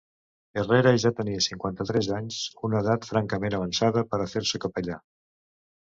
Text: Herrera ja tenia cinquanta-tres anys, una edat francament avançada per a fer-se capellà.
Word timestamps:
Herrera 0.61 0.93
ja 1.03 1.11
tenia 1.19 1.43
cinquanta-tres 1.47 2.09
anys, 2.21 2.39
una 2.71 2.83
edat 2.87 3.09
francament 3.13 3.61
avançada 3.61 4.07
per 4.13 4.25
a 4.27 4.31
fer-se 4.37 4.67
capellà. 4.69 5.03